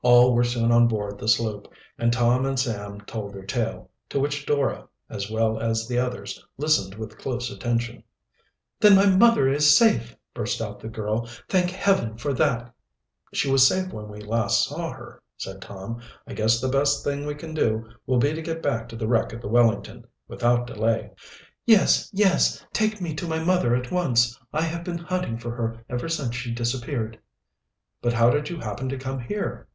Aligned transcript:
All 0.00 0.32
were 0.32 0.44
soon 0.44 0.70
on 0.72 0.86
board 0.88 1.18
the 1.18 1.26
sloop, 1.28 1.66
and 1.98 2.10
Tom 2.12 2.46
and 2.46 2.58
Sam 2.58 3.00
told 3.02 3.34
their 3.34 3.44
tale, 3.44 3.90
to 4.08 4.18
which 4.20 4.46
Dora, 4.46 4.88
as 5.10 5.28
well 5.30 5.58
as 5.60 5.86
the 5.88 5.98
others, 5.98 6.42
listened 6.56 6.94
with 6.94 7.18
close 7.18 7.50
attention. 7.50 8.02
"Then 8.80 8.94
my 8.94 9.04
mother 9.06 9.48
is 9.50 9.76
safe!" 9.76 10.14
burst 10.32 10.62
out 10.62 10.78
the 10.80 10.88
girl. 10.88 11.28
"Thank 11.48 11.70
Heaven 11.70 12.16
for 12.16 12.32
that!" 12.34 12.72
"She 13.34 13.50
was 13.50 13.66
safe 13.66 13.92
when 13.92 14.06
last 14.20 14.70
we 14.70 14.76
saw 14.76 14.92
her," 14.92 15.20
said 15.36 15.60
Tom. 15.60 16.00
"I 16.28 16.32
guess 16.32 16.58
the 16.60 16.68
best 16.70 17.02
thing 17.04 17.26
we 17.26 17.34
can 17.34 17.52
do 17.52 17.90
will 18.06 18.18
be 18.18 18.32
to 18.32 18.40
get 18.40 18.62
back 18.62 18.88
to 18.90 18.96
the 18.96 19.08
wreck 19.08 19.32
of 19.34 19.42
the 19.42 19.48
Wellington 19.48 20.06
without 20.28 20.66
delay." 20.68 21.10
"Yes! 21.66 22.08
yes! 22.14 22.64
take 22.72 22.98
me 23.00 23.14
to 23.14 23.26
my 23.26 23.40
mother 23.42 23.74
at 23.74 23.90
once. 23.90 24.38
I 24.54 24.62
have 24.62 24.84
been 24.84 24.98
hunting 24.98 25.36
for 25.38 25.50
her 25.56 25.84
ever 25.90 26.08
since 26.08 26.34
she 26.36 26.52
disappeared." 26.52 27.18
"But 28.00 28.12
how 28.14 28.30
did 28.30 28.48
you 28.48 28.58
happen 28.60 28.88
to 28.90 28.96
come 28.98 29.18
here?" 29.18 29.66